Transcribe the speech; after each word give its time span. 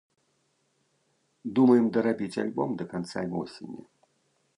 Думаем 1.59 1.85
дарабіць 1.97 2.39
альбом 2.45 2.69
да 2.79 2.85
канца 2.95 3.19
восені. 3.35 3.81